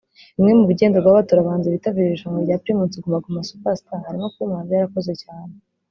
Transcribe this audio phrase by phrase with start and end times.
[0.35, 4.71] Bimwe mubigenderwaho batora abahanzi bitabira irushanwa rya Primus Guma Guma Super Star harimo kuba umuhanzi
[4.73, 5.53] yarakoze cyane